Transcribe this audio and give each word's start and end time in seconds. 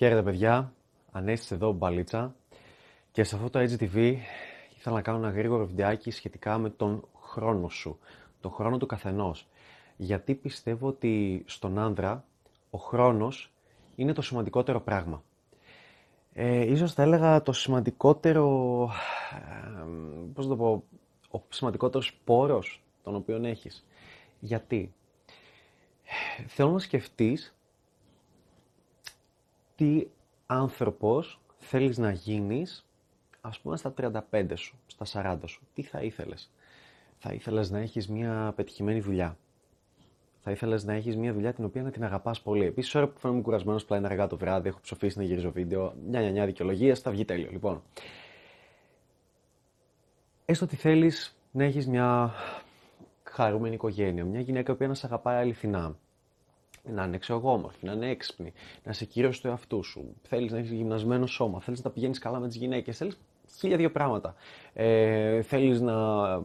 Χαίρετε 0.00 0.22
παιδιά, 0.22 0.72
Ανέστης 1.12 1.50
εδώ 1.50 1.72
μπαλίτσα 1.72 2.34
και 3.12 3.24
σε 3.24 3.36
αυτό 3.36 3.50
το 3.50 3.58
HTV 3.58 4.16
ήθελα 4.76 4.94
να 4.94 5.02
κάνω 5.02 5.18
ένα 5.18 5.30
γρήγορο 5.30 5.66
βιντεάκι 5.66 6.10
σχετικά 6.10 6.58
με 6.58 6.70
τον 6.70 7.04
χρόνο 7.20 7.68
σου, 7.68 7.98
τον 8.40 8.50
χρόνο 8.50 8.78
του 8.78 8.86
καθενός. 8.86 9.46
Γιατί 9.96 10.34
πιστεύω 10.34 10.88
ότι 10.88 11.42
στον 11.46 11.78
άνδρα 11.78 12.24
ο 12.70 12.78
χρόνος 12.78 13.52
είναι 13.96 14.12
το 14.12 14.22
σημαντικότερο 14.22 14.80
πράγμα. 14.80 15.22
Ε, 16.32 16.70
ίσως 16.70 16.92
θα 16.92 17.02
έλεγα 17.02 17.42
το 17.42 17.52
σημαντικότερο, 17.52 18.82
ε, 19.32 19.84
πώς 20.34 20.46
το 20.46 20.56
πω, 20.56 20.84
ο 21.30 21.40
σημαντικότερος 21.48 22.20
πόρος 22.24 22.82
τον 23.02 23.14
οποίο 23.14 23.40
έχεις. 23.44 23.86
Γιατί; 24.40 24.94
Θέλω 26.46 26.70
να 26.70 26.78
σκεφτείς 26.78 27.54
τι 29.80 30.06
άνθρωπος 30.46 31.40
θέλεις 31.58 31.98
να 31.98 32.12
γίνεις, 32.12 32.86
ας 33.40 33.60
πούμε 33.60 33.76
στα 33.76 33.94
35 34.30 34.52
σου, 34.54 34.78
στα 34.86 35.04
40 35.04 35.38
σου. 35.46 35.62
Τι 35.74 35.82
θα 35.82 36.00
ήθελες; 36.00 36.50
Θα 37.18 37.32
ήθελες 37.32 37.70
να 37.70 37.78
έχεις 37.78 38.08
μια 38.08 38.52
πετυχημένη 38.56 39.00
δουλειά. 39.00 39.36
Θα 40.40 40.50
ήθελες 40.50 40.84
να 40.84 40.92
έχεις 40.92 41.16
μια 41.16 41.32
δουλειά 41.32 41.52
την 41.52 41.64
οποία 41.64 41.82
να 41.82 41.90
την 41.90 42.04
αγαπάς 42.04 42.40
πολύ. 42.40 42.64
Επίσης, 42.64 42.94
ώρα 42.94 43.08
που 43.08 43.18
φαίνομαι 43.18 43.40
κουρασμένος 43.40 43.84
πλάι 43.84 44.04
αργά 44.04 44.26
το 44.26 44.36
βράδυ, 44.36 44.68
έχω 44.68 44.80
ψοφήσει 44.80 45.18
να 45.18 45.24
γυρίζω 45.24 45.50
βίντεο, 45.50 45.94
μια 46.08 46.30
νιά 46.30 46.46
δικαιολογία, 46.46 46.94
θα 46.94 47.10
βγει 47.10 47.24
τέλειο. 47.24 47.50
Λοιπόν, 47.50 47.82
έστω 50.44 50.64
ότι 50.64 50.76
θέλεις 50.76 51.36
να 51.50 51.64
έχεις 51.64 51.86
μια 51.86 52.32
χαρούμενη 53.22 53.74
οικογένεια, 53.74 54.24
μια 54.24 54.40
γυναίκα 54.40 54.74
που 54.74 54.86
να 54.86 54.94
σε 54.94 55.06
αγαπάει 55.06 55.36
αληθινά, 55.36 55.96
να 56.90 57.04
είναι 57.04 57.16
εξωγόμορφη, 57.16 57.86
να 57.86 57.92
είναι 57.92 58.08
έξυπνη, 58.08 58.52
να 58.84 58.90
είσαι 58.90 59.04
κύριο 59.04 59.30
του 59.30 59.48
εαυτού 59.48 59.82
σου. 59.84 60.16
Θέλεις 60.22 60.52
να 60.52 60.58
έχεις 60.58 60.70
γυμνασμένο 60.70 61.26
σώμα, 61.26 61.60
θέλεις 61.60 61.82
να 61.82 61.90
πηγαίνεις 61.90 62.18
καλά 62.18 62.38
με 62.38 62.46
τις 62.46 62.56
γυναίκες, 62.56 62.96
θέλεις 62.96 63.18
χίλια 63.58 63.76
δύο 63.76 63.90
πράγματα. 63.90 64.34
Ε, 64.72 65.42
θέλεις 65.42 65.80
να 65.80 65.94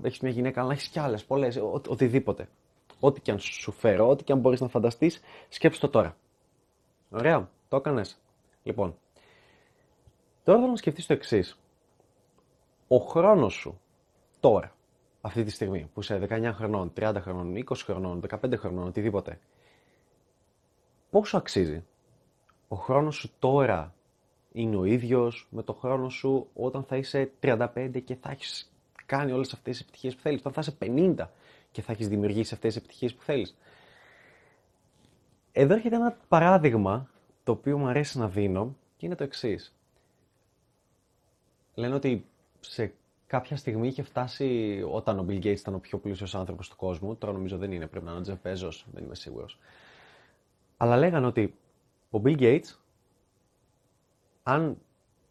έχεις 0.01 0.19
μια 0.19 0.31
γυναίκα, 0.31 0.59
αλλά 0.59 0.69
να 0.69 0.75
έχεις 0.75 0.87
κι 0.87 0.99
άλλες, 0.99 1.25
πολλές, 1.25 1.59
οτιδήποτε. 1.87 2.47
Ό,τι 2.99 3.21
και 3.21 3.31
αν 3.31 3.39
σου 3.39 3.71
φέρω, 3.71 4.09
ό,τι 4.09 4.23
και 4.23 4.31
αν 4.31 4.39
μπορείς 4.39 4.61
να 4.61 4.67
φανταστείς, 4.67 5.21
σκέψου 5.49 5.79
το 5.79 5.89
τώρα. 5.89 6.15
Ωραία, 7.09 7.49
το 7.67 7.75
έκανες. 7.75 8.21
Λοιπόν, 8.63 8.95
τώρα 10.43 10.59
θέλω 10.59 10.71
να 10.71 10.77
σκεφτείς 10.77 11.05
το 11.05 11.13
εξής. 11.13 11.59
Ο 12.87 12.97
χρόνος 12.97 13.53
σου 13.53 13.79
τώρα, 14.39 14.75
αυτή 15.21 15.43
τη 15.43 15.51
στιγμή, 15.51 15.89
που 15.93 15.99
είσαι 15.99 16.27
19 16.29 16.51
χρονών, 16.53 16.93
30 16.93 17.15
χρονών, 17.21 17.55
20 17.55 17.83
χρονών, 17.83 18.19
15 18.19 18.57
χρονών, 18.57 18.87
οτιδήποτε, 18.87 19.39
πόσο 21.15 21.37
αξίζει; 21.37 21.83
Ο 22.67 22.75
χρόνος 22.75 23.15
σου 23.15 23.31
τώρα 23.39 23.93
είναι 24.51 24.75
ο 24.75 24.83
ίδιος 24.83 25.47
με 25.49 25.63
το 25.63 25.73
χρόνο 25.73 26.09
σου 26.09 26.47
όταν 26.53 26.83
θα 26.83 26.97
είσαι 26.97 27.31
35 27.41 28.01
και 28.05 28.15
θα 28.15 28.31
έχεις 28.31 28.71
κάνει 29.05 29.31
όλες 29.31 29.53
αυτές 29.53 29.77
τις 29.77 29.81
επιτυχίες 29.81 30.15
που 30.15 30.21
θέλεις. 30.21 30.39
Όταν 30.39 30.53
θα 30.53 30.61
είσαι 30.61 30.75
50 30.79 31.27
και 31.71 31.81
θα 31.81 31.91
έχεις 31.91 32.07
δημιουργήσει 32.07 32.53
αυτές 32.53 32.73
τις 32.73 32.83
επιτυχίες 32.83 33.13
που 33.13 33.23
θέλεις. 33.23 33.57
Εδώ 35.51 35.73
έρχεται 35.73 35.95
ένα 35.95 36.17
παράδειγμα 36.27 37.09
το 37.43 37.51
οποίο 37.51 37.77
μου 37.77 37.87
αρέσει 37.87 38.17
να 38.17 38.27
δίνω 38.27 38.75
και 38.97 39.05
είναι 39.05 39.15
το 39.15 39.23
εξής. 39.23 39.75
Λένε 41.73 41.95
ότι 41.95 42.25
σε 42.59 42.93
κάποια 43.27 43.57
στιγμή 43.57 43.87
είχε 43.87 44.03
φτάσει 44.03 44.81
όταν 44.91 45.19
ο 45.19 45.25
Bill 45.29 45.43
Gates 45.43 45.59
ήταν 45.59 45.73
ο 45.73 45.79
πιο 45.79 45.97
πλούσιος 45.97 46.35
άνθρωπος 46.35 46.69
του 46.69 46.75
κόσμου, 46.75 47.15
τώρα 47.15 47.33
νομίζω 47.33 47.57
δεν 47.57 47.71
είναι, 47.71 47.87
πρέπει 47.87 48.05
να 48.05 48.11
είναι 48.11 48.21
ο 48.31 48.37
Jeff 48.43 48.47
Bezos, 48.47 48.83
δεν 48.93 49.03
είμαι 49.03 49.15
σίγουρος, 49.15 49.59
αλλά 50.77 50.97
λέγανε 50.97 51.25
ότι 51.25 51.55
ο 52.09 52.21
Bill 52.23 52.39
Gates, 52.39 52.75
αν 54.43 54.77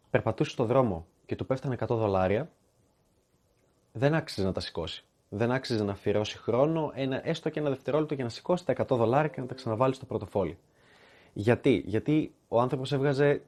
περπατούσε 0.09 0.51
στο 0.51 0.63
δρόμο 0.65 1.05
και 1.25 1.35
του 1.35 1.45
πέφτανε 1.45 1.75
100 1.79 1.87
δολάρια, 1.87 2.51
δεν 3.91 4.13
άξιζε 4.13 4.45
να 4.45 4.51
τα 4.51 4.59
σηκώσει. 4.59 5.03
Δεν 5.29 5.51
άξιζε 5.51 5.83
να 5.83 5.91
αφιερώσει 5.91 6.37
χρόνο, 6.37 6.91
ένα, 6.95 7.27
έστω 7.27 7.49
και 7.49 7.59
ένα 7.59 7.69
δευτερόλεπτο 7.69 8.13
για 8.13 8.23
να 8.23 8.29
σηκώσει 8.29 8.65
τα 8.65 8.73
100 8.77 8.85
δολάρια 8.87 9.29
και 9.29 9.41
να 9.41 9.47
τα 9.47 9.53
ξαναβάλει 9.53 9.93
στο 9.93 10.05
πορτοφόλι. 10.05 10.57
Γιατί, 11.33 11.83
Γιατί 11.85 12.33
ο 12.47 12.61
άνθρωπος 12.61 12.91
έβγαζε 12.91 13.41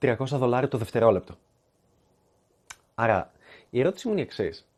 300 0.00 0.16
δολάρια 0.26 0.68
το 0.68 0.78
δευτερόλεπτο. 0.78 1.34
Άρα, 2.94 3.32
η 3.70 3.80
ερώτηση 3.80 4.06
μου 4.06 4.12
είναι 4.12 4.22
η 4.22 4.24
εξής. 4.24 4.68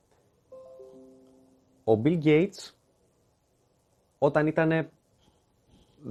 Ο 1.85 2.01
Bill 2.05 2.23
Gates, 2.25 2.71
όταν 4.19 4.47
ήταν 4.47 4.91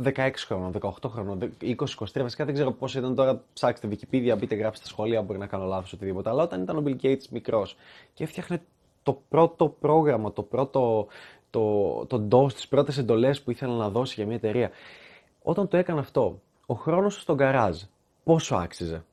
16 0.04 0.32
χρόνων, 0.36 0.72
18 0.82 1.10
χρόνων, 1.10 1.54
20, 1.62 1.76
23, 1.76 2.22
βασικά 2.22 2.46
δεν 2.46 2.54
ξέρω 2.54 2.72
πόσο 2.72 3.00
ήταν 3.00 3.16
τώρα. 3.16 3.44
Ψάξτε 3.54 3.88
Wikipedia, 3.92 4.36
μπείτε, 4.40 4.56
γράψτε 4.56 4.86
στα 4.86 4.94
σχολεία, 4.94 5.22
μπορεί 5.22 5.40
να 5.40 5.48
κάνω 5.48 5.66
λάθος 5.66 5.94
οτιδήποτε. 5.94 6.30
Αλλά 6.30 6.44
όταν 6.44 6.62
ήταν 6.62 6.78
ο 6.78 6.84
Bill 6.86 6.96
Gates 7.06 7.28
μικρός 7.30 7.76
και 8.14 8.24
έφτιαχνε 8.24 8.62
το 9.04 9.22
πρώτο 9.30 9.70
πρόγραμμα, 9.80 10.34
το 10.34 10.44
πρώτο 10.44 11.08
το, 11.50 12.06
το 12.06 12.28
DOS, 12.32 12.54
τις 12.54 12.68
πρώτες 12.68 12.98
εντολές 12.98 13.42
που 13.42 13.52
ήθελε 13.52 13.74
να 13.74 13.90
δώσει 13.90 14.14
για 14.18 14.26
μια 14.26 14.36
εταιρεία. 14.36 14.70
Όταν 15.42 15.68
το 15.68 15.78
έκανε 15.78 16.00
αυτό, 16.00 16.42
ο 16.66 16.74
χρόνος 16.74 17.22
στον 17.22 17.38
καράζ, 17.38 17.82
πόσο 18.24 18.56
άξιζε; 18.56 19.04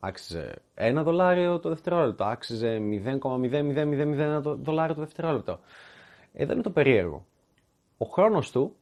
Άξιζε 0.00 0.54
ένα 0.74 1.02
δολάριο 1.02 1.58
το 1.58 1.68
δευτερόλεπτο, 1.68 2.24
άξιζε 2.24 2.80
0,0001 3.20 4.40
δολάριο 4.42 4.94
το 4.94 5.00
δευτερόλεπτο. 5.00 5.58
Εδώ 6.32 6.52
είναι 6.52 6.62
το 6.62 6.70
περίεργο. 6.70 7.26
Ο 7.98 8.06
χρόνος 8.06 8.50
του 8.50 8.76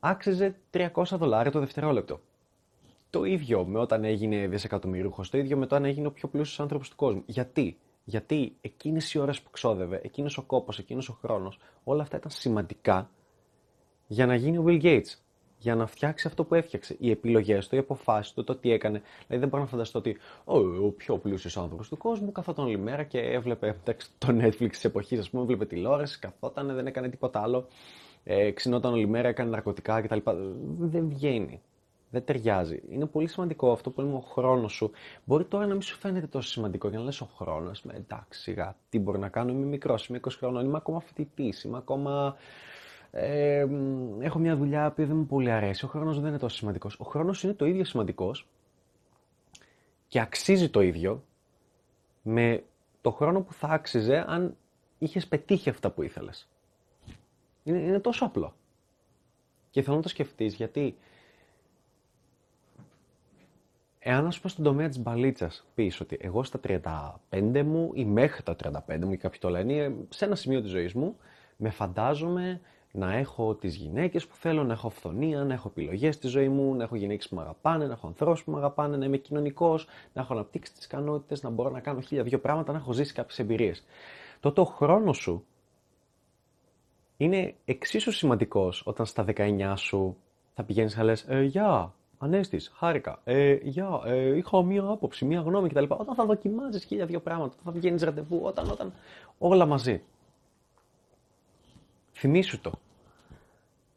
άξιζε 0.00 0.56
300 0.72 0.88
δολάρια 1.10 1.50
το 1.50 1.60
δευτερόλεπτο. 1.60 2.20
Το 3.10 3.24
ίδιο 3.24 3.64
με 3.64 3.78
όταν 3.78 4.04
έγινε 4.04 4.46
δισεκατομμυρούχο, 4.46 5.22
το 5.30 5.38
ίδιο 5.38 5.56
με 5.56 5.64
όταν 5.64 5.84
έγινε 5.84 6.06
ο 6.06 6.10
πιο 6.10 6.28
πλούσιος 6.28 6.60
άνθρωπος 6.60 6.88
του 6.88 6.96
κόσμου. 6.96 7.22
Γιατί; 7.26 7.78
Γιατί 8.04 8.56
εκείνε 8.60 9.00
οι 9.12 9.18
ώρε 9.18 9.32
που 9.32 9.50
ξόδευε, 9.50 10.00
εκείνος 10.04 10.38
ο 10.38 10.42
κόπος, 10.42 10.78
εκείνος 10.78 11.08
ο 11.08 11.18
χρόνος, 11.20 11.58
όλα 11.84 12.02
αυτά 12.02 12.16
ήταν 12.16 12.30
σημαντικά 12.30 13.10
για 14.06 14.26
να 14.26 14.34
γίνει 14.34 14.58
ο 14.58 14.64
Bill 14.66 14.82
Gates. 14.82 15.14
Για 15.58 15.74
να 15.74 15.86
φτιάξει 15.86 16.26
αυτό 16.26 16.44
που 16.44 16.54
έφτιαξε. 16.54 16.96
Οι 16.98 17.10
επιλογές 17.10 17.68
του, 17.68 17.74
οι 17.74 17.78
αποφάσεις 17.78 18.32
του, 18.32 18.44
το 18.44 18.56
τι 18.56 18.70
έκανε. 18.70 19.02
Δηλαδή 19.26 19.40
δεν 19.40 19.48
μπορώ 19.48 19.62
να 19.62 19.68
φανταστώ 19.68 19.98
ότι 19.98 20.16
ο, 20.44 20.58
ο 20.58 20.90
πιο 20.90 21.18
πλούσιος 21.18 21.56
άνθρωπος 21.56 21.88
του 21.88 21.96
κόσμου 21.96 22.32
καθόταν 22.32 22.64
όλη 22.64 22.78
μέρα 22.78 23.02
και 23.02 23.18
έβλεπε 23.18 23.76
το 24.18 24.28
Netflix 24.40 24.68
της 24.68 24.84
εποχής, 24.84 25.18
ας 25.18 25.30
πούμε, 25.30 25.42
έβλεπε 25.42 25.66
τηλεόραση, 25.66 26.18
καθόταν, 26.18 26.74
δεν 26.74 26.86
έκανε 26.86 27.08
τίποτα 27.08 27.40
άλλο 27.42 27.68
ε, 28.28 28.50
ξυνόταν 28.50 28.92
όλη 28.92 29.06
μέρα, 29.06 29.28
έκανε 29.28 29.50
ναρκωτικά 29.50 30.00
κτλ. 30.00 30.18
Δεν 30.78 31.08
βγαίνει. 31.08 31.62
Δεν 32.10 32.24
ταιριάζει. 32.24 32.82
Είναι 32.90 33.06
πολύ 33.06 33.28
σημαντικό 33.28 33.72
αυτό 33.72 33.90
που 33.90 34.00
λέμε 34.00 34.14
ο 34.14 34.20
χρόνος 34.20 34.72
σου. 34.72 34.90
Μπορεί 35.24 35.44
τώρα 35.44 35.66
να 35.66 35.72
μην 35.72 35.82
σου 35.82 35.96
φαίνεται 35.96 36.26
τόσο 36.26 36.48
σημαντικό 36.48 36.88
για 36.88 36.98
να 36.98 37.04
λες 37.04 37.20
ο 37.20 37.28
χρόνος. 37.36 37.84
Εντάξει, 37.84 38.40
σιγά, 38.40 38.76
τι 38.88 38.98
μπορεί 38.98 39.18
να 39.18 39.28
κάνω. 39.28 39.52
Είμαι 39.52 39.66
μικρός, 39.66 40.06
είμαι 40.06 40.20
20 40.24 40.30
χρονών, 40.38 40.64
είμαι 40.64 40.76
ακόμα 40.76 41.00
φοιτητής, 41.00 41.62
είμαι 41.62 41.76
ακόμα. 41.76 42.36
Ε, 43.10 43.66
έχω 44.20 44.38
μια 44.38 44.56
δουλειά 44.56 44.90
που 44.90 45.06
δεν 45.06 45.16
μου 45.16 45.26
πολύ 45.26 45.50
αρέσει. 45.50 45.84
Ο 45.84 45.88
χρόνος 45.88 46.20
δεν 46.20 46.28
είναι 46.28 46.38
τόσο 46.38 46.56
σημαντικός. 46.56 46.98
Ο 47.00 47.04
χρόνος 47.04 47.42
είναι 47.42 47.52
το 47.52 47.66
ίδιο 47.66 47.84
σημαντικός 47.84 48.46
και 50.08 50.20
αξίζει 50.20 50.68
το 50.68 50.80
ίδιο 50.80 51.22
με 52.22 52.64
το 53.00 53.10
χρόνο 53.10 53.40
που 53.40 53.52
θα 53.52 53.68
άξιζε 53.68 54.24
αν 54.28 54.56
είχες 54.98 55.26
πετύχει 55.26 55.68
αυτά 55.68 55.90
που 55.90 56.02
ήθελες. 56.02 56.48
Είναι, 57.66 57.78
είναι 57.78 58.00
τόσο 58.00 58.24
απλό. 58.24 58.54
Και 59.70 59.82
θέλω 59.82 59.96
να 59.96 60.02
το 60.02 60.08
σκεφτείς 60.08 60.54
γιατί 60.54 60.96
εάν 63.98 64.26
ας 64.26 64.36
πούμε 64.40 64.52
στον 64.52 64.64
τομέα 64.64 64.88
της 64.88 64.98
μπαλίτσας 64.98 65.66
πεις 65.74 66.00
ότι 66.00 66.16
εγώ 66.20 66.44
στα 66.44 66.60
35 67.30 67.62
μου 67.62 67.90
ή 67.94 68.04
μέχρι 68.04 68.42
τα 68.42 68.56
35 68.88 68.98
μου 69.04 69.12
ή 69.12 69.16
κάποιοι 69.16 69.40
το 69.40 69.48
λένε 69.48 69.94
σε 70.08 70.24
ένα 70.24 70.34
σημείο 70.34 70.60
της 70.60 70.70
ζωής 70.70 70.92
μου 70.92 71.16
με 71.56 71.70
φαντάζομαι 71.70 72.60
να 72.92 73.12
έχω 73.12 73.54
τις 73.54 73.74
γυναίκες 73.74 74.26
που 74.26 74.36
θέλω, 74.36 74.64
να 74.64 74.72
έχω 74.72 74.86
αυθονία, 74.86 75.44
να 75.44 75.54
έχω 75.54 75.68
επιλογές 75.68 76.14
στη 76.14 76.26
ζωή 76.26 76.48
μου, 76.48 76.74
να 76.74 76.82
έχω 76.84 76.96
γυναίκες 76.96 77.28
που 77.28 77.34
με 77.34 77.40
αγαπάνε, 77.40 77.86
να 77.86 77.92
έχω 77.92 78.06
ανθρώπους 78.06 78.44
που 78.44 78.50
με 78.50 78.56
αγαπάνε, 78.58 78.96
να 78.96 79.04
είμαι 79.04 79.16
κοινωνικός, 79.16 79.86
να 80.12 80.22
έχω 80.22 80.32
αναπτύξεις 80.32 80.74
τις 80.74 80.84
ικανότητες, 80.84 81.42
να 81.42 81.50
μπορώ 81.50 81.70
να 81.70 81.80
κάνω 81.80 82.00
χίλια 82.00 82.22
δυο 82.22 82.38
πράγματα, 82.38 82.72
να 82.72 82.78
έχω 82.78 82.92
ζήσει 82.92 83.12
κάποιες 83.12 83.38
εμπειρίες. 83.38 83.84
Τότε 84.40 84.60
ο 84.60 84.64
χρόνος 84.64 85.16
σου 85.16 85.46
είναι 87.16 87.54
εξίσου 87.64 88.12
σημαντικός 88.12 88.82
όταν 88.84 89.06
στα 89.06 89.24
19 89.36 89.72
σου 89.76 90.16
θα 90.54 90.64
πηγαίνεις 90.64 90.94
και 90.94 91.02
λες: 91.02 91.24
ε, 91.28 91.42
Γεια, 91.42 91.94
Ανέστης, 92.18 92.72
χάρηκα. 92.74 93.20
Ε, 93.24 93.52
γεια, 93.62 94.00
ε, 94.04 94.36
είχα 94.36 94.62
μία 94.62 94.84
άποψη, 94.88 95.24
μία 95.24 95.40
γνώμη 95.40 95.68
κτλ. 95.68 95.84
Όταν 95.88 96.14
θα 96.14 96.24
δοκιμάζεις 96.24 96.84
χίλια 96.84 97.06
δύο 97.06 97.20
πράγματα, 97.20 97.52
όταν 97.52 97.64
θα 97.64 97.72
πηγαίνει 97.72 98.00
ραντεβού, 98.02 98.40
όταν, 98.42 98.70
όταν. 98.70 98.92
Όλα 99.38 99.66
μαζί. 99.66 100.02
Θυμήσου 102.12 102.60
το. 102.60 102.72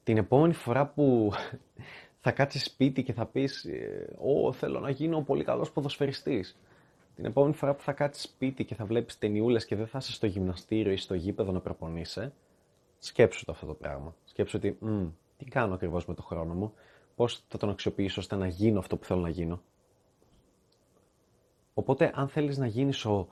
Την 0.04 0.18
επόμενη 0.18 0.54
φορά 0.54 0.86
που 0.88 1.32
θα 2.24 2.32
κάτσεις 2.32 2.64
σπίτι 2.64 3.04
και 3.04 3.14
θα 3.14 3.26
πεις 3.26 3.66
«Ω, 4.18 4.52
θέλω 4.52 4.80
να 4.80 4.90
γίνω 4.90 5.22
πολύ 5.22 5.44
καλός 5.44 5.72
ποδοσφαιριστής». 5.72 6.58
Την 7.16 7.26
επόμενη 7.26 7.54
φορά 7.54 7.74
που 7.74 7.82
θα 7.82 7.94
κάτσεις 7.94 8.24
σπίτι 8.24 8.66
και 8.66 8.76
θα 8.76 8.86
βλέπεις 8.86 9.18
ταινιούλες 9.18 9.66
και 9.66 9.76
δεν 9.76 9.88
θα 9.88 9.98
είσαι 9.98 10.12
στο 10.12 10.26
γυμναστήριο 10.26 10.92
ή 10.92 10.98
στο 10.98 11.14
γήπεδο 11.14 11.52
να 11.52 11.60
προπονείσαι, 11.60 12.34
σκέψου 13.00 13.46
το 13.46 13.52
αυτό 13.52 13.66
το 13.66 13.74
πράγμα. 13.74 14.16
Σκέψου 14.26 14.58
ότι, 14.58 14.78
τι 15.38 15.46
κάνω 15.46 15.74
ακριβώς 15.74 16.06
με 16.06 16.14
το 16.14 16.22
χρόνο 16.22 16.54
μου, 16.54 16.74
πώς 17.16 17.44
θα 17.48 17.58
τον 17.58 17.70
αξιοποιήσω 17.70 18.22
ώστε 18.22 18.36
να 18.36 18.48
γίνω 18.48 18.80
αυτό 18.80 18.98
που 18.98 19.06
θέλω 19.06 19.22
να 19.22 19.30
γίνω; 19.30 19.62
Οπότε 21.74 22.12
αν 22.16 22.28
θέλεις 22.28 22.58
να 22.58 22.68
γίνεις 22.68 23.06
ο 23.06 23.28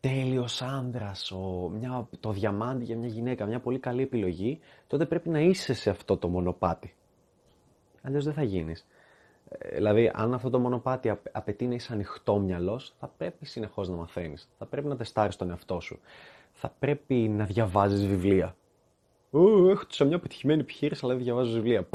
τέλειος 0.00 0.62
άντρας, 0.62 1.30
ο, 1.30 1.70
μια, 1.72 2.08
το 2.20 2.30
διαμάντι 2.30 2.84
για 2.84 2.96
μια 2.96 3.08
γυναίκα, 3.08 3.46
μια 3.46 3.60
πολύ 3.60 3.78
καλή 3.78 4.02
επιλογή, 4.02 4.60
τότε 4.86 5.06
πρέπει 5.06 5.28
να 5.28 5.40
είσαι 5.40 5.74
σε 5.74 5.90
αυτό 5.90 6.16
το 6.16 6.28
μονοπάτι. 6.28 6.94
Αλλιώς 8.02 8.24
δεν 8.24 8.32
θα 8.32 8.42
γίνεις. 8.42 8.86
Ε, 9.48 9.74
δηλαδή, 9.74 10.10
αν 10.14 10.34
αυτό 10.34 10.50
το 10.50 10.58
μονοπάτι 10.58 11.18
απαιτεί 11.32 11.66
να 11.66 11.74
είσαι 11.74 11.92
ανοιχτό 11.92 12.38
μυαλός, 12.38 12.94
θα 12.98 13.08
πρέπει 13.16 13.46
συνεχώς 13.46 13.88
να 13.88 13.96
μαθαίνεις. 13.96 14.48
Θα 14.58 14.66
πρέπει 14.66 14.86
να 14.86 14.96
τεστάρεις 14.96 15.36
τον 15.36 15.50
εαυτό 15.50 15.80
σου. 15.80 15.98
Θα 16.52 16.74
πρέπει 16.78 17.14
να 17.14 17.44
διαβάζεις 17.44 18.06
βιβλία. 18.06 18.56
Ω, 19.34 19.68
έχω 19.68 19.82
σε 19.88 20.04
μια 20.04 20.18
πετυχημένη 20.18 20.60
επιχείρηση, 20.60 21.00
αλλά 21.04 21.14
δεν 21.14 21.22
διαβάζω 21.22 21.52
βιβλία. 21.52 21.86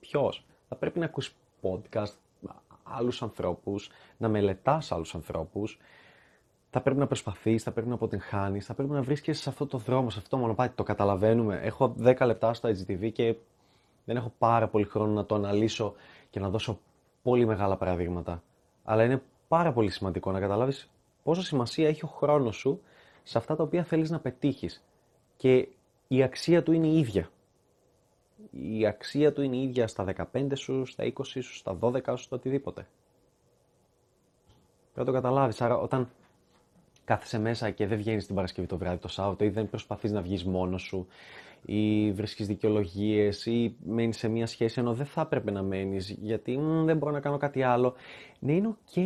Ποιος; 0.00 0.44
Θα 0.68 0.76
πρέπει 0.76 0.98
να 0.98 1.04
ακούσεις 1.04 1.34
podcast 1.62 2.12
άλλους 2.82 3.22
ανθρώπους, 3.22 3.90
να 4.16 4.28
μελετάς 4.28 4.92
άλλους 4.92 5.14
ανθρώπους. 5.14 5.78
Θα 6.70 6.80
πρέπει 6.80 6.98
να 6.98 7.06
προσπαθείς, 7.06 7.62
θα 7.62 7.72
πρέπει 7.72 7.88
να 7.88 7.94
αποτυγχάνεις, 7.94 8.66
θα 8.66 8.74
πρέπει 8.74 8.92
να 8.92 9.02
βρίσκεσαι 9.02 9.42
σε 9.42 9.48
αυτό 9.48 9.66
το 9.66 9.78
δρόμο, 9.78 10.10
σε 10.10 10.18
αυτό 10.18 10.30
το 10.30 10.36
μονοπάτι. 10.36 10.74
Το 10.74 10.82
καταλαβαίνουμε. 10.82 11.60
Έχω 11.62 11.94
10 11.98 12.26
λεπτά 12.26 12.54
στο 12.54 12.68
IGTV 12.68 13.12
και 13.12 13.34
δεν 14.04 14.16
έχω 14.16 14.32
πάρα 14.38 14.68
πολύ 14.68 14.84
χρόνο 14.84 15.12
να 15.12 15.24
το 15.24 15.34
αναλύσω 15.34 15.94
και 16.30 16.40
να 16.40 16.48
δώσω 16.48 16.78
πολύ 17.22 17.46
μεγάλα 17.46 17.76
παραδείγματα. 17.76 18.42
Αλλά 18.84 19.04
είναι 19.04 19.22
πάρα 19.48 19.72
πολύ 19.72 19.90
σημαντικό 19.90 20.32
να 20.32 20.40
καταλάβεις 20.40 20.90
πόσο 21.22 21.42
σημασία 21.42 21.88
έχει 21.88 22.04
ο 22.04 22.08
χρόνος 22.08 22.56
σου 22.56 22.80
σε 23.22 23.38
αυτά 23.38 23.56
τα 23.56 23.62
οποία 23.62 23.84
θέλεις 23.84 24.10
να 24.10 24.18
πετύχεις. 24.18 24.84
Και 25.36 25.68
η 26.08 26.22
αξία 26.22 26.62
του 26.62 26.72
είναι 26.72 26.86
η 26.86 26.98
ίδια. 26.98 27.30
Η 28.50 28.86
αξία 28.86 29.32
του 29.32 29.42
είναι 29.42 29.56
η 29.56 29.62
ίδια 29.62 29.86
στα 29.86 30.04
15 30.32 30.46
σου, 30.54 30.86
στα 30.86 31.04
20 31.04 31.10
σου, 31.24 31.42
στα 31.42 31.78
12 31.80 32.00
σου, 32.06 32.22
στα 32.22 32.36
οτιδήποτε. 32.36 32.86
Πρέπει 34.92 34.98
να 34.98 35.04
το 35.04 35.12
καταλάβεις. 35.12 35.60
Άρα 35.60 35.76
όταν 35.76 36.10
κάθεσαι 37.04 37.38
μέσα 37.38 37.70
και 37.70 37.86
δεν 37.86 37.98
βγαίνεις 37.98 38.26
την 38.26 38.34
Παρασκευή 38.34 38.66
το 38.66 38.76
βράδυ 38.76 38.98
το 38.98 39.08
Σάββατο 39.08 39.44
ή 39.44 39.48
δεν 39.48 39.68
προσπαθείς 39.68 40.12
να 40.12 40.22
βγεις 40.22 40.44
μόνος 40.44 40.82
σου 40.82 41.06
ή 41.64 42.12
βρίσκεις 42.12 42.46
δικαιολογίες 42.46 43.46
ή 43.46 43.76
μένεις 43.84 44.18
σε 44.18 44.28
μια 44.28 44.46
σχέση 44.46 44.80
ενώ 44.80 44.94
δεν 44.94 45.06
θα 45.06 45.20
έπρεπε 45.20 45.50
να 45.50 45.62
μένεις 45.62 46.10
γιατί 46.10 46.58
δεν 46.84 46.96
μπορώ 46.96 47.12
να 47.12 47.20
κάνω 47.20 47.36
κάτι 47.36 47.62
άλλο. 47.62 47.94
Ναι, 48.38 48.52
είναι 48.52 48.66
οκ 48.66 48.96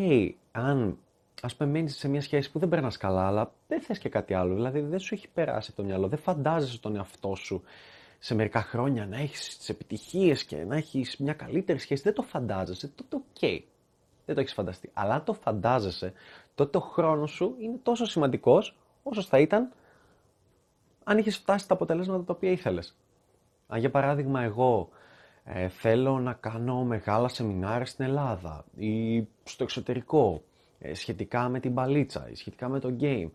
αν 0.52 0.98
ας 1.42 1.56
πούμε 1.56 1.70
μένεις 1.70 1.96
σε 1.96 2.08
μια 2.08 2.20
σχέση 2.20 2.50
που 2.50 2.58
δεν 2.58 2.68
περνάς 2.68 2.96
καλά 2.96 3.26
αλλά 3.26 3.52
δεν 3.68 3.80
θες 3.80 3.98
και 3.98 4.08
κάτι 4.08 4.34
άλλο. 4.34 4.54
Δηλαδή 4.54 4.80
δεν 4.80 4.98
σου 4.98 5.14
έχει 5.14 5.28
περάσει 5.28 5.68
από 5.72 5.82
το 5.82 5.88
μυαλό, 5.88 6.08
δεν 6.08 6.18
φαντάζεσαι 6.18 6.80
τον 6.80 6.96
εαυτό 6.96 7.34
σου 7.34 7.62
σε 8.18 8.34
μερικά 8.34 8.62
χρόνια 8.62 9.06
να 9.06 9.16
έχεις 9.16 9.56
τις 9.58 9.68
επιτυχίες 9.68 10.44
και 10.44 10.64
να 10.64 10.76
έχεις 10.76 11.16
μια 11.16 11.32
καλύτερη 11.32 11.78
σχέση. 11.78 12.02
Δεν 12.02 12.14
το 12.14 12.22
φαντάζεσαι, 12.22 12.88
τότε 12.88 13.16
οκ. 13.16 13.62
Δεν 14.26 14.34
το 14.34 14.40
έχεις 14.40 14.52
φανταστεί. 14.52 14.90
Αλλά 14.92 15.14
αν 15.14 15.24
το 15.24 15.32
φαντάζεσαι, 15.32 16.12
τότε 16.54 16.78
ο 16.78 16.80
χρόνος 16.80 17.30
σου 17.30 17.54
είναι 17.58 17.78
τόσο 17.82 18.04
σημαντικός 18.04 18.76
όσο 19.02 19.22
θα 19.22 19.38
ήταν 19.38 19.72
αν 21.04 21.18
είχες 21.18 21.36
φτάσει 21.36 21.64
στα 21.64 21.74
αποτελέσματα 21.74 22.24
τα 22.24 22.32
οποία 22.36 22.50
ήθελες. 22.50 22.96
Αν 23.66 23.78
για 23.78 23.90
παράδειγμα 23.90 24.42
εγώ 24.42 24.88
ε, 25.44 25.68
θέλω 25.68 26.18
να 26.18 26.32
κάνω 26.32 26.84
μεγάλα 26.84 27.28
σεμινάρια 27.28 27.86
στην 27.86 28.04
Ελλάδα 28.04 28.64
ή 28.76 29.26
στο 29.44 29.62
εξωτερικό 29.62 30.34
ε, 30.34 30.49
σχετικά 30.92 31.48
με 31.48 31.60
την 31.60 31.74
παλίτσα 31.74 32.28
ή 32.30 32.34
σχετικά 32.34 32.68
με 32.68 32.80
το 32.80 32.96
game, 33.00 33.30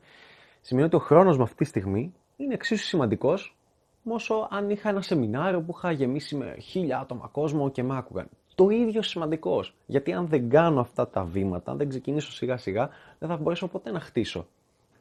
σημαίνει 0.62 0.86
ότι 0.86 0.96
ο 0.96 1.00
χρόνος 1.00 1.38
μου 1.38 1.44
αυτή 1.44 1.56
τη 1.56 1.66
στιγμή 1.66 2.14
είναι 2.38 2.54
εξίσου 2.54 2.86
σημαντικός 2.86 3.58
όσο 4.04 4.48
αν 4.52 4.70
είχα 4.70 4.90
ένα 4.90 5.02
σεμινάριο 5.02 5.62
που 5.62 5.74
είχα 5.78 5.92
γεμίσει 5.92 6.36
με 6.36 6.56
χίλια 6.60 7.00
άτομα 7.00 7.28
κόσμο 7.32 7.72
και 7.72 7.84
με 7.84 7.98
άκουγαν. 7.98 8.30
Το 8.56 8.70
ίδιο 8.70 9.02
σημαντικός. 9.02 9.76
Γιατί 9.86 10.14
αν 10.14 10.28
δεν 10.28 10.50
κάνω 10.50 10.80
αυτά 10.80 11.08
τα 11.08 11.24
βήματα, 11.24 11.72
αν 11.72 11.78
δεν 11.78 11.90
ξεκινήσω 11.90 12.32
σιγά 12.32 12.58
σιγά, 12.58 12.90
δεν 13.20 13.30
θα 13.30 13.38
μπορέσω 13.38 13.68
ποτέ 13.68 13.92
να 13.92 14.00
χτίσω 14.00 14.48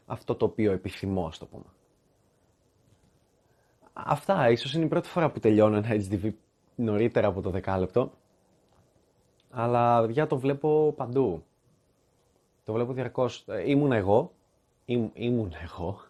αυτό 0.06 0.34
το 0.34 0.44
οποίο 0.44 0.72
επιθυμώ, 0.72 1.26
ας 1.26 1.38
το 1.38 1.46
πούμε. 1.46 1.64
Αυτά, 3.92 4.50
ίσως 4.50 4.74
είναι 4.74 4.84
η 4.84 4.88
πρώτη 4.88 5.08
φορά 5.08 5.30
που 5.30 5.40
τελειώνω 5.40 5.76
ένα 5.76 5.88
HDV 5.88 6.32
νωρίτερα 6.74 7.26
από 7.26 7.40
το 7.40 7.50
δεκάλεπτο. 7.50 8.12
Αλλά 9.50 10.06
για 10.10 10.26
το 10.26 10.38
βλέπω 10.38 10.92
παντού. 10.96 11.44
Το 12.64 12.72
βλέπω 12.72 12.92
διαρκώς. 12.92 13.44
Ε, 13.48 13.70
ήμουν 13.70 13.92
εγώ. 13.92 14.32
Ήμ, 14.84 15.08
ήμουν 15.14 15.52
εγώ. 15.62 16.00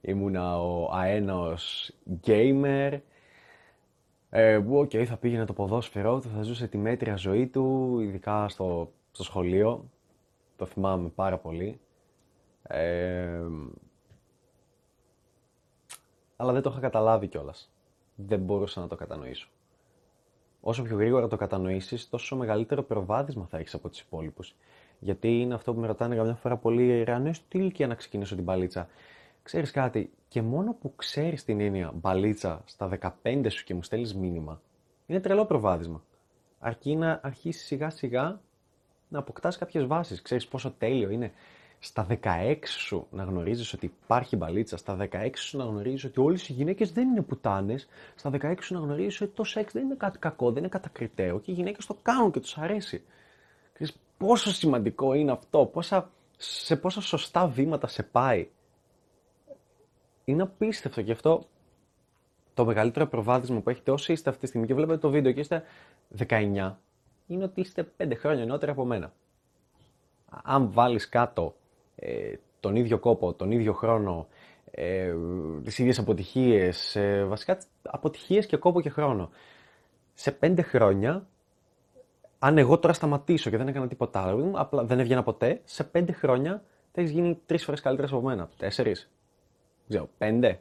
Ήμουνα 0.00 0.62
ο 0.62 0.90
αένος 0.92 1.92
gamer. 2.26 2.98
Ε, 4.30 4.58
που, 4.58 4.80
okay, 4.80 5.04
θα 5.04 5.16
πήγαινε 5.16 5.44
το 5.44 5.52
ποδόσφαιρό 5.52 6.20
του, 6.20 6.28
θα 6.28 6.42
ζούσε 6.42 6.66
τη 6.66 6.78
μέτρια 6.78 7.16
ζωή 7.16 7.46
του, 7.46 7.98
ειδικά 8.00 8.48
στο, 8.48 8.92
στο 9.12 9.22
σχολείο. 9.22 9.84
Το 10.56 10.66
θυμάμαι 10.66 11.08
πάρα 11.08 11.38
πολύ. 11.38 11.80
Ε, 12.62 13.40
αλλά 16.36 16.52
δεν 16.52 16.62
το 16.62 16.70
είχα 16.70 16.80
καταλάβει 16.80 17.26
κιόλας. 17.26 17.70
Δεν 18.14 18.40
μπορούσα 18.40 18.80
να 18.80 18.88
το 18.88 18.96
κατανοήσω. 18.96 19.48
Όσο 20.60 20.82
πιο 20.82 20.96
γρήγορα 20.96 21.28
το 21.28 21.36
κατανοήσεις, 21.36 22.08
τόσο 22.08 22.36
μεγαλύτερο 22.36 22.82
προβάδισμα 22.82 23.46
θα 23.46 23.58
έχεις 23.58 23.74
από 23.74 23.88
τους 23.88 24.00
υπόλοιπους. 24.00 24.54
Γιατί 25.04 25.40
είναι 25.40 25.54
αυτό 25.54 25.74
που 25.74 25.80
με 25.80 25.86
ρωτάνε 25.86 26.16
καμιά 26.16 26.34
φορά 26.34 26.56
πολύ, 26.56 27.02
ρε, 27.02 27.20
τι 27.48 27.58
ηλικία 27.58 27.86
να 27.86 27.94
ξεκινήσω 27.94 28.34
την 28.34 28.44
παλίτσα. 28.44 28.88
Ξέρεις 29.42 29.70
κάτι, 29.70 30.10
και 30.28 30.42
μόνο 30.42 30.76
που 30.80 30.92
ξέρεις 30.96 31.44
την 31.44 31.60
έννοια 31.60 31.92
μπαλίτσα 31.94 32.62
στα 32.64 32.88
15 33.22 33.46
σου 33.48 33.64
και 33.64 33.74
μου 33.74 33.82
στέλνεις 33.82 34.14
μήνυμα, 34.14 34.60
είναι 35.06 35.20
τρελό 35.20 35.44
προβάδισμα. 35.44 36.02
Αρκεί 36.58 36.96
να 36.96 37.20
αρχίσεις 37.22 37.66
σιγά 37.66 37.90
σιγά 37.90 38.40
να 39.08 39.18
αποκτάς 39.18 39.58
κάποιες 39.58 39.86
βάσεις. 39.86 40.22
Ξέρεις 40.22 40.46
πόσο 40.46 40.74
τέλειο 40.78 41.10
είναι 41.10 41.32
στα 41.78 42.06
16 42.22 42.56
σου 42.64 43.06
να 43.10 43.22
γνωρίζεις 43.22 43.72
ότι 43.72 43.92
υπάρχει 44.04 44.36
μπαλίτσα, 44.36 44.76
στα 44.76 44.96
16 44.96 45.30
σου 45.34 45.56
να 45.56 45.64
γνωρίζεις 45.64 46.04
ότι 46.04 46.20
όλες 46.20 46.48
οι 46.48 46.52
γυναίκες 46.52 46.92
δεν 46.92 47.08
είναι 47.08 47.22
πουτάνες, 47.22 47.88
στα 48.14 48.30
16 48.30 48.54
σου 48.60 48.74
να 48.74 48.80
γνωρίζεις 48.80 49.20
ότι 49.20 49.32
το 49.34 49.44
σεξ 49.44 49.72
δεν 49.72 49.84
είναι 49.84 49.94
κάτι 49.94 50.18
κακό, 50.18 50.48
δεν 50.48 50.58
είναι 50.58 50.68
κατακριτέο 50.68 51.40
και 51.40 51.50
οι 51.50 51.54
γυναίκες 51.54 51.86
το 51.86 51.96
κάνουν 52.02 52.30
και 52.30 52.40
τους 52.40 52.58
αρέσει. 52.58 53.02
Ξέρεις 54.22 54.42
πόσο 54.42 54.58
σημαντικό 54.58 55.14
είναι 55.14 55.32
αυτό, 55.32 55.66
πόσα, 55.66 56.10
σε 56.36 56.76
πόσα 56.76 57.00
σωστά 57.00 57.46
βήματα 57.46 57.86
σε 57.86 58.02
πάει. 58.02 58.48
Είναι 60.24 60.42
απίστευτο 60.42 61.02
και 61.02 61.12
αυτό 61.12 61.46
το 62.54 62.64
μεγαλύτερο 62.64 63.06
προβάδισμα 63.06 63.60
που 63.60 63.70
έχετε 63.70 63.90
όσοι 63.90 64.12
είστε 64.12 64.30
αυτή 64.30 64.42
τη 64.42 64.48
στιγμή 64.48 64.66
και 64.66 64.74
βλέπετε 64.74 64.98
το 64.98 65.10
βίντεο 65.10 65.32
και 65.32 65.40
είστε 65.40 65.62
19, 66.28 66.74
είναι 67.26 67.44
ότι 67.44 67.60
είστε 67.60 67.92
5 67.96 68.12
χρόνια 68.16 68.44
νεότερα 68.44 68.72
από 68.72 68.84
μένα. 68.84 69.12
Αν 70.42 70.70
βάλεις 70.72 71.08
κάτω 71.08 71.54
ε, 71.96 72.34
τον 72.60 72.76
ίδιο 72.76 72.98
κόπο, 72.98 73.32
τον 73.32 73.50
ίδιο 73.50 73.72
χρόνο, 73.72 74.26
ε, 74.70 75.14
τις 75.64 75.78
ίδιες 75.78 75.98
αποτυχίες, 75.98 76.96
ε, 76.96 77.24
βασικά 77.24 77.58
αποτυχίες 77.82 78.46
και 78.46 78.56
κόπο 78.56 78.80
και 78.80 78.90
χρόνο. 78.90 79.30
Σε 80.14 80.32
πέντε 80.32 80.62
χρόνια, 80.62 81.26
αν 82.44 82.58
εγώ 82.58 82.78
τώρα 82.78 82.92
σταματήσω 82.92 83.50
και 83.50 83.56
δεν 83.56 83.68
έκανα 83.68 83.88
τίποτα 83.88 84.22
άλλο, 84.22 84.52
απλά 84.54 84.84
δεν 84.84 85.00
έβγαινα 85.00 85.22
ποτέ, 85.22 85.60
σε 85.64 85.84
πέντε 85.84 86.12
χρόνια 86.12 86.62
θα 86.92 87.00
έχεις 87.00 87.12
γίνει 87.12 87.40
τρεις 87.46 87.64
φορές 87.64 87.80
καλύτερα 87.80 88.08
από 88.08 88.20
μένα. 88.20 88.48
Τέσσερις. 88.56 89.10
Ξέρω, 89.88 90.08
πέντε. 90.18 90.60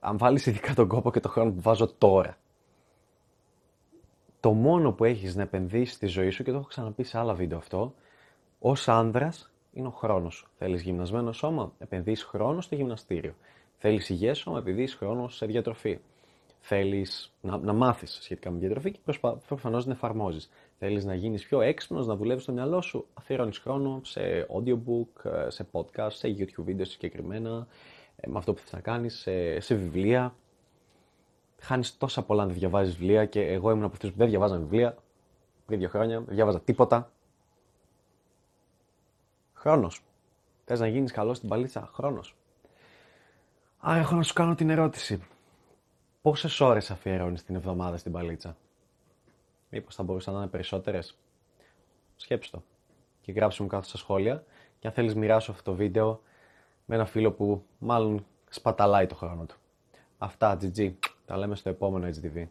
Αν 0.00 0.18
βάλεις 0.18 0.46
ειδικά 0.46 0.74
τον 0.74 0.88
κόπο 0.88 1.10
και 1.10 1.20
τον 1.20 1.30
χρόνο 1.30 1.50
που 1.50 1.60
βάζω 1.60 1.92
τώρα. 1.98 2.36
Το 4.40 4.52
μόνο 4.52 4.92
που 4.92 5.04
έχεις 5.04 5.36
να 5.36 5.42
επενδύσεις 5.42 5.94
στη 5.94 6.06
ζωή 6.06 6.30
σου, 6.30 6.42
και 6.42 6.50
το 6.50 6.56
έχω 6.56 6.66
ξαναπεί 6.66 7.02
σε 7.02 7.18
άλλα 7.18 7.34
βίντεο 7.34 7.58
αυτό, 7.58 7.94
ως 8.58 8.88
άνδρας 8.88 9.52
είναι 9.72 9.86
ο 9.86 9.90
χρόνος 9.90 10.34
σου. 10.34 10.48
Θέλεις 10.58 10.82
γυμνασμένο 10.82 11.32
σώμα, 11.32 11.72
επενδύεις 11.78 12.22
χρόνο 12.22 12.60
στο 12.60 12.74
γυμναστήριο. 12.74 13.34
Θέλεις 13.78 14.08
υγιές 14.08 14.38
σώμα, 14.38 14.58
επενδύεις 14.58 14.94
χρόνο 14.94 15.28
σε 15.28 15.46
διατροφή. 15.46 16.00
Θέλεις 16.62 17.32
να, 17.40 17.58
να 17.58 17.72
μάθεις 17.72 18.18
σχετικά 18.22 18.50
με 18.50 18.58
διατροφή 18.58 18.90
και 18.90 18.98
προφανώς 19.46 19.86
να 19.86 19.92
εφαρμόζεις. 19.92 20.50
Θέλεις 20.78 21.04
να 21.04 21.14
γίνεις 21.14 21.46
πιο 21.46 21.60
έξυπνος, 21.60 22.06
να 22.06 22.16
δουλεύεις 22.16 22.42
στο 22.42 22.52
μυαλό 22.52 22.80
σου, 22.80 23.06
αφιερώνεις 23.14 23.58
χρόνο 23.58 24.00
σε 24.04 24.46
audiobook, 24.54 25.30
σε 25.48 25.66
podcast, 25.72 26.10
σε 26.12 26.28
YouTube 26.38 26.62
βίντεο 26.64 26.84
συγκεκριμένα, 26.84 27.66
ε, 28.16 28.28
με 28.28 28.38
αυτό 28.38 28.52
που 28.52 28.60
θες 28.60 28.72
να 28.72 28.80
κάνεις, 28.80 29.18
σε, 29.18 29.60
σε 29.60 29.74
βιβλία. 29.74 30.34
Χάνεις 31.60 31.98
τόσα 31.98 32.22
πολλά 32.22 32.46
να 32.46 32.52
διαβάζεις 32.52 32.96
βιβλία 32.96 33.24
και 33.24 33.40
εγώ 33.40 33.70
ήμουν 33.70 33.84
από 33.84 33.92
αυτούς 33.92 34.10
που 34.10 34.16
δεν 34.16 34.28
διαβάζαν 34.28 34.60
βιβλία 34.60 34.96
πριν 35.66 35.78
δύο 35.78 35.88
χρόνια, 35.88 36.20
δεν 36.20 36.34
διάβαζα 36.34 36.60
τίποτα. 36.60 37.10
Χρόνος. 39.54 40.02
Θες 40.64 40.80
να 40.80 40.86
γίνεις 40.86 41.12
καλός 41.12 41.36
στην 41.36 41.48
παλίτσα, 41.48 41.90
χρόνος. 41.92 42.36
Α, 43.88 43.96
έχω 43.96 44.14
να 44.14 44.22
σου 44.22 44.32
κάνω 44.32 44.54
την 44.54 44.70
ερώτηση. 44.70 45.22
Πόσες 46.22 46.60
ώρες 46.60 46.90
αφιερώνεις 46.90 47.44
την 47.44 47.54
εβδομάδα 47.54 47.96
στην 47.96 48.12
παλίτσα, 48.12 48.56
Μήπως 49.70 49.94
θα 49.94 50.02
μπορούσαν 50.02 50.34
να 50.34 50.40
είναι 50.40 50.48
περισσότερες; 50.48 51.18
Σκέψτε 52.16 52.56
το. 52.56 52.62
Και 53.20 53.32
γράψε 53.32 53.62
μου 53.62 53.68
κάτω 53.68 53.88
στα 53.88 53.96
σχόλια. 53.96 54.44
Και 54.78 54.86
αν 54.86 54.92
θέλεις, 54.92 55.14
μοιράσου 55.14 55.52
αυτό 55.52 55.70
το 55.70 55.76
βίντεο 55.76 56.22
με 56.84 56.94
ένα 56.94 57.04
φίλο 57.04 57.32
που 57.32 57.64
μάλλον 57.78 58.26
σπαταλάει 58.50 59.06
το 59.06 59.14
χρόνο 59.14 59.44
του. 59.44 59.56
Αυτά, 60.18 60.58
GG. 60.60 60.92
Τα 61.26 61.36
λέμε 61.36 61.56
στο 61.56 61.68
επόμενο 61.68 62.06
HDV. 62.06 62.46